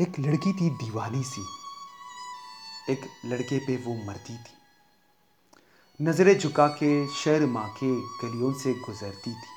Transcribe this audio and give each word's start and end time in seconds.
एक 0.00 0.18
लड़की 0.18 0.52
थी 0.52 0.70
दीवानी 0.70 1.24
सी। 1.24 1.46
एक 2.92 3.10
लड़के 3.24 3.58
पे 3.58 3.76
वो 3.76 4.04
मरती 4.04 4.38
थी। 4.38 4.52
नज़रें 6.02 6.38
झुका 6.38 6.66
के, 6.68 7.14
शहर 7.14 7.46
माँ 7.46 7.68
के 7.68 7.96
गलियों 7.96 8.52
से 8.52 8.74
गुजरती 8.74 9.34
थी। 9.34 9.48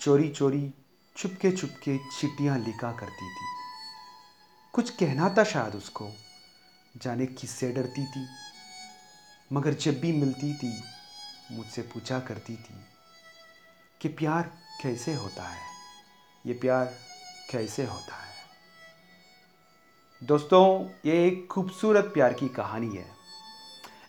चोरी 0.00 0.28
चोरी 0.28 0.74
चुपके 1.16 1.50
चुपके 1.52 1.98
चिट्ठियाँ 1.98 2.58
लिखा 2.58 2.92
करती 2.92 3.30
थी। 3.30 3.46
कुछ 4.72 4.90
कहना 4.90 5.34
था 5.38 5.44
शायद 5.44 5.74
उसको, 5.74 6.10
जाने 6.96 7.26
किससे 7.26 7.72
डरती 7.72 8.06
थी। 8.06 8.26
मगर 9.52 9.74
जब 9.74 10.00
भी 10.00 10.12
मिलती 10.12 10.54
थी, 10.54 10.82
मुझसे 11.52 11.82
पूछा 11.82 12.20
करती 12.20 12.56
थी 12.56 12.74
कि 14.00 14.08
प्यार 14.08 14.42
कैसे 14.82 15.14
होता 15.14 15.48
है? 15.48 15.62
ये 16.46 16.54
प्यार 16.54 16.94
कैसे 17.50 17.84
होता 17.86 18.16
है? 18.16 18.23
दोस्तों, 20.24 20.84
ये 21.04 21.26
एक 21.26 21.46
खूबसूरत 21.50 22.04
प्यार 22.04 22.32
की 22.32 22.48
कहानी 22.48 22.86
है। 22.86 23.04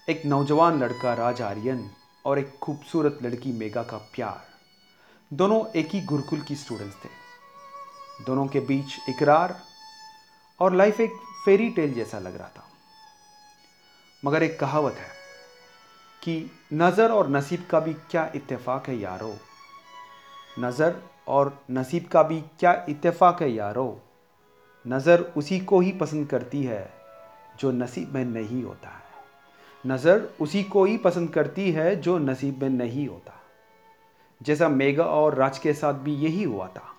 एक 0.10 0.22
नौजवान 0.26 0.80
लड़का 0.80 1.14
राज 1.14 1.42
आर्यन 1.42 1.90
और 2.26 2.40
एक 2.40 2.54
खूबसूरत 2.60 3.18
लड़की 3.24 3.52
मेगा 3.52 3.84
का 3.84 3.98
प्यार। 3.98 5.36
दोनों 5.36 5.60
एक 5.76 5.88
ही 5.88 6.02
गुरुकुल 6.02 6.42
की 6.42 6.56
स्टूडेंट्स 6.56 6.96
थे। 6.96 7.10
दोनों 8.26 8.48
के 8.48 8.60
बीच 8.60 8.96
इकरार 9.10 9.56
और 10.60 10.74
लाइफ 10.74 11.00
एक 11.00 11.18
फेरी 11.46 11.70
टेल 11.70 11.94
जैसा 11.94 12.20
लग 12.20 12.38
रहा 12.38 12.48
था। 12.48 12.64
मगर 14.24 14.44
एक 14.44 14.60
कहावत 14.60 14.94
है 14.94 15.12
कि 16.22 16.52
नज़र 16.74 17.12
और 17.12 17.30
नसीब 17.30 17.68
का 17.70 17.80
भी 17.80 17.94
क्या 17.94 18.32
इत्तेफाक 18.36 18.90
है 18.90 19.00
यारो? 19.00 19.36
नज़र 20.60 21.02
और 21.28 21.58
नसीब 21.72 22.08
का 22.08 22.24
भी 22.24 22.42
क्या 22.60 22.86
इत्तेफाक 22.90 23.42
है 23.42 23.52
यारो? 23.52 24.02
नज़र 24.88 25.22
उसी 25.38 25.60
को 25.60 25.80
ही 25.80 25.92
पसंद 25.92 26.28
करती 26.28 26.64
है, 26.64 26.94
जो 27.60 27.72
नसीब 27.72 28.16
में 28.16 28.26
नहीं 28.26 28.64
होता 28.64 28.90
है। 28.90 29.04
नज़र 29.86 30.30
उसी 30.40 30.64
को 30.64 30.86
ही 30.86 30.98
पसंद 30.98 31.30
करती 31.30 31.72
है, 31.72 31.96
जो 31.96 32.18
नसीब 32.18 32.62
में 32.62 32.70
नहीं 32.70 33.08
होता। 33.08 33.34
जैसा 34.42 34.70
मेगा 34.70 35.04
और 35.04 35.36
राज 35.36 35.58
के 35.58 35.74
साथ 35.74 35.94
भी 35.94 36.16
यही 36.16 36.44
हुआ 36.44 36.68
था। 36.68 36.94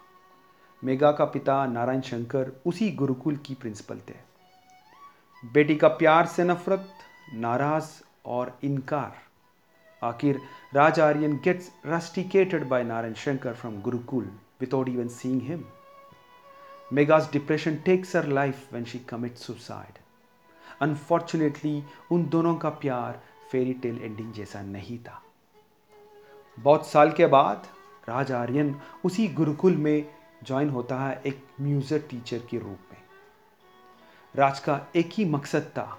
मेगा 0.85 1.13
का 1.13 1.25
पिता 1.25 1.67
नारायण 1.67 2.01
शंकर 2.01 2.53
उसी 2.67 2.91
गुरुकुल 2.91 3.37
की 3.37 3.55
प्रिंसिपल 3.55 4.01
थे। 4.09 4.15
बेटी 5.43 5.77
का 5.77 5.89
प्यार 5.89 6.27
से 6.27 6.45
नफरत, 6.45 6.89
नाराज़ 7.35 7.91
और 8.27 8.59
इनकार। 8.65 9.15
आखिर 10.03 10.41
Raj 10.75 11.01
Aryan 11.01 11.37
gets 11.37 11.71
rusticated 11.87 12.69
by 12.69 12.85
Narayan 12.85 13.15
Shankar 13.15 13.55
from 13.55 13.81
Gurukul 13.83 14.25
without 14.61 14.89
even 14.89 15.09
seeing 15.09 15.43
him 15.43 15.65
Mega's 16.93 17.27
depression 17.27 17.83
takes 17.83 18.13
her 18.13 18.23
life 18.23 18.59
when 18.71 18.85
she 18.85 18.99
commits 19.01 19.45
suicide. 19.45 19.99
Unfortunately, 20.83 21.81
उन 22.11 22.29
दोनों 22.29 22.55
का 22.57 22.69
प्यार 22.69 23.21
फेरी 23.53 23.73
टेल 23.73 23.99
एंडिंग 24.03 24.33
जैसा 24.33 24.63
नहीं 24.63 24.99
था। 24.99 25.23
बहुत 26.59 26.87
साल 26.87 27.13
के 27.13 27.27
बाद 27.27 27.67
राज 28.09 28.33
आर्यन 28.33 28.75
उसी 29.05 29.29
गुरुकुल 29.29 29.77
में 29.77 30.07
ज्वाइन 30.45 30.71
होता 30.71 31.01
है 31.01 31.23
एक 31.27 31.43
म्यूज़िक 31.61 32.07
टीचर 32.11 32.39
के 32.51 32.59
रूप 32.59 32.79
में। 32.93 33.03
राज 34.35 34.59
का 34.59 34.81
एक 34.97 35.11
ही 35.13 35.25
मकसद 35.25 35.63
था। 35.63 35.99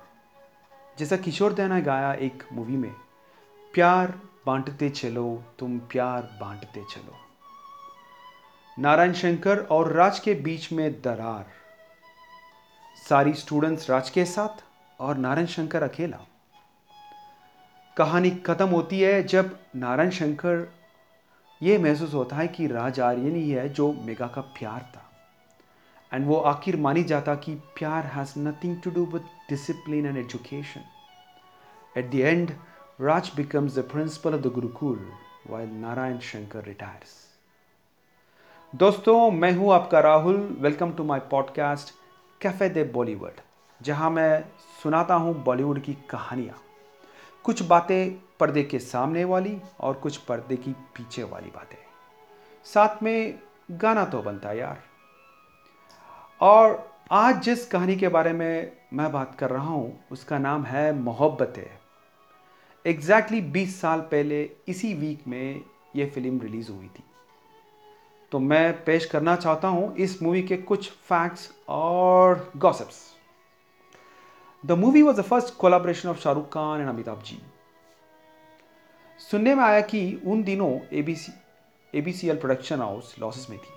जैसा 0.99 1.17
किशोर 1.17 1.53
दा 1.53 1.67
ने 1.67 1.81
गाया 1.81 2.13
एक 2.13 2.43
मूवी 2.53 2.77
में 2.77 2.93
प्यार 3.73 4.19
बांटते 4.45 4.89
चलो 4.89 5.43
तुम 5.59 5.79
प्यार 5.79 6.37
बांटते 6.41 6.83
चलो। 6.91 7.26
नारायण 8.79 9.13
शंकर 9.13 9.59
और 9.71 9.91
राज 9.93 10.19
के 10.19 10.33
बीच 10.41 10.71
में 10.71 10.91
दरार। 11.01 11.45
सारी 13.09 13.33
स्टूडेंट्स 13.33 13.89
राज 13.89 14.09
के 14.09 14.25
साथ 14.25 14.61
और 14.99 15.17
नारायण 15.17 15.45
शंकर 15.45 15.83
अकेला। 15.83 16.19
कहानी 17.97 18.29
खत्म 18.47 18.67
होती 18.67 18.99
है 18.99 19.23
जब 19.23 19.57
नारायण 19.75 20.09
शंकर 20.09 20.67
ये 21.61 21.77
महसूस 21.77 22.13
होता 22.13 22.35
है 22.35 22.47
कि 22.47 22.67
राज 22.67 22.99
आर्यन 22.99 23.35
ही 23.35 23.49
है 23.49 23.67
जो 23.69 23.91
मेगा 24.05 24.27
का 24.27 24.41
प्यार 24.59 24.81
था। 24.95 25.03
एंड 26.11 26.25
वो 26.27 26.35
आखिर 26.51 26.77
मानी 26.77 27.03
जाता 27.03 27.35
कि 27.35 27.55
प्यार 27.79 28.05
has 28.15 28.33
nothing 28.39 28.81
to 28.83 28.91
do 28.91 29.05
with 29.13 29.23
discipline 29.49 30.05
and 30.05 30.17
education 30.17 30.81
at 31.95 32.11
the 32.11 32.15
end 32.15 32.51
Raj 33.01 33.31
becomes 33.37 33.77
the 33.77 33.87
principal 33.91 34.33
of 34.33 34.41
the 34.41 34.51
Gurukul 34.55 35.07
while 35.47 35.69
Narayan 35.81 36.19
Shankar 36.29 36.63
retires 36.65 37.26
दोस्तों, 38.77 39.31
मैं 39.31 39.51
हूँ 39.53 39.73
आपका 39.73 39.99
Rahul. 39.99 40.57
Welcome 40.59 40.91
to 40.91 41.03
my 41.03 41.19
podcast 41.19 41.93
café 42.41 42.69
de 42.69 42.83
Bollywood 42.83 43.31
जहाँ 43.81 44.09
मैं 44.09 44.45
सुनाता 44.83 45.15
हूँ 45.15 45.43
बॉलीवुड 45.43 45.79
की 45.79 45.93
कहानियाँ। 45.93 46.55
कुछ 47.43 47.63
बातें 47.63 48.27
पर्दे 48.39 48.63
के 48.63 48.79
सामने 48.79 49.23
वाली 49.23 49.61
और 49.79 49.93
कुछ 49.93 50.17
पर्दे 50.17 50.55
की 50.55 50.71
पीछे 50.71 51.23
वाली 51.23 51.49
बातें। 51.49 51.77
साथ 52.63 53.03
में 53.03 53.39
गाना 53.71 54.05
तो 54.05 54.21
बनता 54.21 54.51
यार। 54.51 54.79
और 56.41 56.91
आज 57.11 57.41
जिस 57.41 57.67
कहानी 57.67 57.95
के 57.95 58.07
बारे 58.07 58.33
में 58.33 58.77
मैं 58.93 59.11
बात 59.11 59.35
कर 59.35 59.49
रहा 59.49 59.67
हूँ, 59.67 59.99
उसका 60.11 60.37
नाम 60.37 60.63
है 60.63 60.93
मोहब्बतें। 60.93 61.79
एग्जैक्टली 62.85 63.41
20 63.41 63.81
साल 63.81 63.99
पहले 63.99 64.49
इसी 64.67 64.93
वीक 64.93 65.23
में 65.27 65.61
ये 65.95 66.05
फ़िल्म 66.05 66.41
रिलीज़ 66.41 66.71
हुई 66.71 66.87
थी। 66.87 67.03
तो 68.31 68.39
मैं 68.39 68.83
पेश 68.83 69.05
करना 69.05 69.35
चाहता 69.35 69.67
हूँ 69.67 69.95
इस 69.95 70.21
मूवी 70.21 70.43
के 70.43 70.57
कुछ 70.57 70.89
फैक्ट्स 70.89 71.51
और 71.69 72.51
gossips 72.57 73.15
the 74.65 74.71
movie 74.71 75.01
was 75.01 75.17
the 75.17 75.21
first 75.21 75.55
collaboration 75.55 76.09
of 76.09 76.17
Shahrukh 76.17 76.49
Khan 76.49 76.81
and 76.81 76.89
Amitabh 76.89 77.21
ji 77.21 77.41
सुनने 79.31 79.55
में 79.55 79.63
आया 79.63 79.81
कि 79.81 80.21
उन 80.25 80.43
दिनों 80.43 80.79
ABC 80.93 81.31
ABCL 81.97 82.37
production 82.37 82.79
house 82.79 83.15
losses 83.19 83.47
में 83.49 83.59
थी 83.59 83.69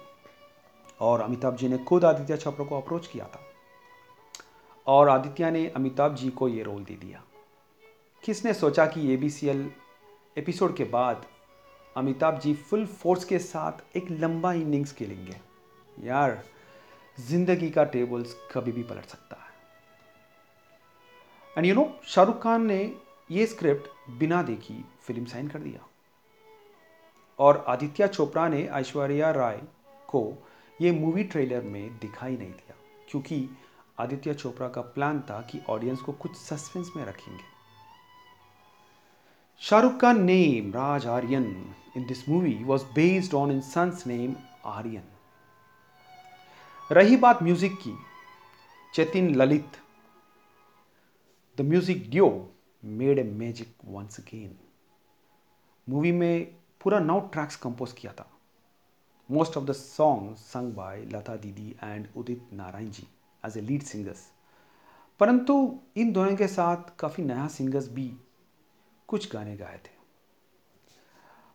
और 1.01 1.21
अमिताभ 1.21 1.57
जी 1.57 1.69
ने 1.69 1.79
खुद 1.79 2.05
आदित्य 2.05 2.37
चोपड़ा 2.37 2.67
को 2.67 2.81
अप्रोच 2.81 3.07
किया 3.07 3.25
था 3.25 3.41
और 4.87 5.09
आदित्य 5.09 5.51
ने 5.51 5.67
अमिताभ 5.69 6.15
जी 6.15 6.31
को 6.31 6.49
ये 6.49 6.63
रोल 6.63 6.85
दे 6.85 6.95
दिया। 6.95 7.23
किसने 8.25 8.55
सोचा 8.55 8.87
कि 8.87 9.15
एबीसीएल 9.15 9.71
एपिसोड 10.39 10.77
के 10.77 10.85
बाद 10.85 11.27
अमिताभ 11.97 12.39
जी 12.41 12.55
फुल 12.55 12.87
फोर्स 12.87 13.25
के 13.25 13.39
साथ 13.39 13.97
एक 13.97 14.11
लंबा 14.11 14.53
इनिंग्स 14.53 14.93
खेलेंगे। 14.93 15.37
यार, 15.99 16.43
ज़िंदगी 17.19 17.71
का 17.71 17.85
टेबल्स 17.87 18.35
कभी 18.53 18.73
भी 18.73 18.83
पलट 18.83 19.07
सकता 19.07 19.37
है। 19.37 19.49
And 21.57 21.67
you 21.67 21.75
know 21.75 21.91
Shahrukh 22.05 22.43
Khan 22.43 22.67
ने 22.67 22.81
ये 23.31 23.47
स्क्रिप्ट 23.47 23.89
बिना 24.19 24.43
देखी 24.43 24.85
फ़िल्म 25.03 25.25
साइन 25.25 25.49
कर 25.49 25.59
दिया। 25.59 25.87
और 27.39 27.65
आदित्य 27.69 28.09
चोपड़ा 28.09 28.49
ने 28.49 28.63
ऐश्वर्या 28.71 29.31
राय 29.31 29.61
को 30.09 30.23
ये 30.81 30.91
मूवी 30.93 31.25
ट्रेलर 31.25 31.63
में 31.63 31.99
दिखाई 31.99 32.37
नहीं 32.37 32.51
दिया, 32.51 32.75
क्योंकि 33.11 33.49
आदित्य 33.99 34.35
चोपड़ा 34.35 34.69
का 34.69 34.81
प्लान 34.81 35.21
था 35.21 35.41
कि 35.43 35.61
ऑडियंस 35.69 36.01
को 36.01 36.13
कुछ 36.13 36.37
सस्पेंस 36.37 36.91
में 36.97 37.05
रखेंगे। 37.05 37.43
शाहरुख 39.63 39.97
का 40.01 40.13
name 40.13 40.73
Raj 40.73 41.07
Aryan 41.07 41.47
in 41.97 42.05
this 42.07 42.21
movie 42.29 42.65
was 42.65 42.85
based 42.95 43.35
on 43.35 43.51
his 43.51 43.67
son's 43.73 44.05
name 44.11 44.37
Aryan. 44.65 45.03
रही 46.91 47.17
बात 47.17 47.43
म्यूज़िक 47.43 47.77
की, 47.83 47.93
चेतिन 48.95 49.35
Lalit 49.35 49.77
the 51.59 51.67
music 51.67 52.09
duo 52.11 52.29
made 52.83 53.19
a 53.19 53.23
magic 53.23 53.75
once 53.89 54.21
again 54.21 54.57
movie 55.87 56.13
में 56.13 56.45
पूरा 56.81 56.99
नौ 57.01 57.19
ट्रैक्स 57.33 57.57
कंपोज 57.65 57.93
किया 57.93 58.13
था। 58.13 58.27
Most 59.29 59.57
of 59.57 59.65
the 59.65 59.73
song 59.73 60.35
sung 60.37 60.73
by 60.75 61.05
Lata 61.13 61.37
दीदी 61.45 61.75
and 61.85 62.09
Udit 62.17 62.49
Narayan 62.53 62.91
ji 62.91 63.07
as 63.47 63.59
a 63.59 63.61
lead 63.61 63.83
singers 63.93 64.27
परंतु 65.21 65.61
इन 65.97 66.13
दोनों 66.13 66.37
के 66.37 66.49
साथ 66.49 66.97
काफ़ी 66.99 67.25
नया 67.25 67.47
सिंगर्स 67.59 67.93
भी 67.93 68.11
कुछ 69.11 69.33
गाने 69.33 69.57
गाए 69.57 69.79
थे। 69.87 69.99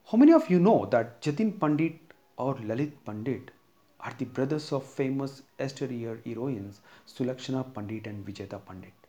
How 0.09 0.17
many 0.19 0.33
of 0.33 0.51
you 0.53 0.59
know 0.59 0.73
that 0.91 1.13
Jatin 1.23 1.51
Pandit 1.61 2.13
और 2.39 2.63
Lalit 2.65 2.97
Pandit 3.07 3.51
are 3.99 4.13
the 4.21 4.27
brothers 4.35 4.71
of 4.73 4.95
famous 4.95 5.41
yesteryear 5.61 6.21
heroines 6.25 6.81
Sulakshana 7.07 7.61
Pandit 7.75 8.07
and 8.07 8.23
Vijeta 8.25 8.57
Pandit 8.67 9.07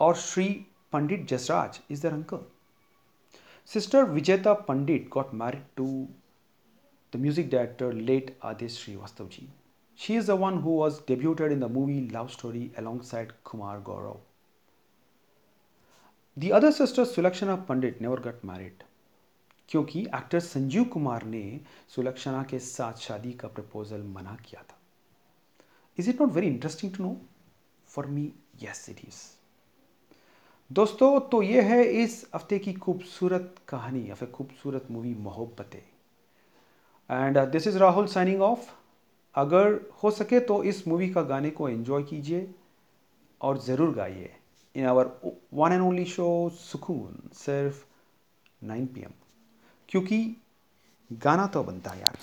और 0.00 0.14
Shri 0.16 0.48
Pandit 0.92 1.26
Jasraj 1.28 1.80
is 1.90 2.02
their 2.02 2.12
uncle 2.12 2.44
sister 3.70 4.04
Vijeta 4.10 4.52
Pandit 4.68 5.08
got 5.12 5.32
married 5.34 5.62
to 5.76 5.86
the 7.12 7.20
music 7.20 7.50
director 7.50 7.92
late 7.92 8.36
Adesh 8.44 8.78
Shrivastava 8.84 9.28
ji 9.28 9.48
she 9.98 10.16
is 10.16 10.30
the 10.30 10.34
one 10.40 10.58
who 10.62 10.70
was 10.70 11.00
debuted 11.08 11.52
in 11.52 11.60
the 11.60 11.70
movie 11.72 12.00
love 12.12 12.28
story 12.28 12.70
alongside 13.10 13.32
Kumar 13.44 13.80
Gaurav 13.82 14.20
The 16.36 16.50
other 16.52 16.70
sister 16.70 17.04
Sulakshana 17.04 17.54
Pandit 17.68 17.98
never 18.02 18.16
got 18.24 18.44
married 18.44 18.82
क्योंकि 19.68 20.00
actor 20.16 20.40
Sanjeev 20.40 20.84
Kumar 20.84 21.22
ने 21.24 21.60
सुलक्षणा 21.88 22.42
के 22.50 22.58
साथ 22.58 23.00
शादी 23.00 23.32
का 23.32 23.48
proposal 23.48 24.02
मना 24.16 24.36
किया 24.44 24.62
था। 24.62 24.78
Is 25.98 26.10
it 26.10 26.20
not 26.20 26.32
very 26.32 26.46
interesting 26.46 26.92
to 26.94 27.04
know 27.04 27.16
for 27.88 28.06
me 28.06 28.32
yes 28.62 28.86
it 28.90 29.00
is 29.08 29.22
दोस्तों 30.70 31.18
तो 31.30 31.42
ये 31.42 31.62
है 31.62 31.82
इस 32.02 32.24
हफ़्ते 32.34 32.58
की 32.58 32.72
खूबसूरत 32.74 33.54
कहानी 33.68 34.08
या 34.08 34.14
फिर 34.14 34.28
खूबसूरत 34.30 34.90
movie 34.90 35.14
Mohabbatein. 35.14 35.82
And 37.10 37.38
this 37.50 37.66
is 37.66 37.78
Rahul 37.78 38.06
signing 38.06 38.42
off 38.42 38.70
अगर 39.34 39.80
हो 40.02 40.10
सके 40.12 40.40
तो 40.40 40.62
इस 40.64 40.88
मूवी 40.88 41.08
का 41.10 41.22
गाने 41.24 41.50
को 41.50 41.68
एंजॉय 41.68 42.02
कीजिए 42.02 42.48
और 43.40 43.58
ज़रूर 43.58 43.94
गाइए। 43.94 44.34
In 44.76 44.86
our 44.86 45.04
one 45.54 45.72
and 45.72 45.84
only 45.84 46.04
show 46.06 46.48
Sukoon 46.50 47.28
सिर्फ़ 47.34 47.84
9 48.64 48.86
पीएम 48.86 49.12
क्योंकि 49.88 50.36
गाना 51.12 51.46
तो 51.46 51.62
बनता 51.62 51.90
है 51.90 52.00
यार। 52.00 52.18